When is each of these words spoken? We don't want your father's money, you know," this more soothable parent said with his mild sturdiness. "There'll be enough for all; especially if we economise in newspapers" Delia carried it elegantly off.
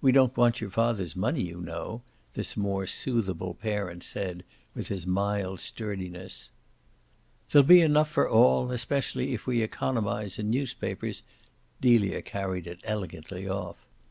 We 0.00 0.10
don't 0.10 0.34
want 0.38 0.62
your 0.62 0.70
father's 0.70 1.14
money, 1.14 1.42
you 1.42 1.60
know," 1.60 2.00
this 2.32 2.56
more 2.56 2.86
soothable 2.86 3.52
parent 3.58 4.02
said 4.02 4.42
with 4.74 4.88
his 4.88 5.06
mild 5.06 5.60
sturdiness. 5.60 6.50
"There'll 7.50 7.66
be 7.68 7.82
enough 7.82 8.08
for 8.08 8.26
all; 8.26 8.72
especially 8.72 9.34
if 9.34 9.46
we 9.46 9.60
economise 9.60 10.38
in 10.38 10.48
newspapers" 10.48 11.24
Delia 11.78 12.22
carried 12.22 12.66
it 12.66 12.80
elegantly 12.84 13.46
off. 13.46 13.76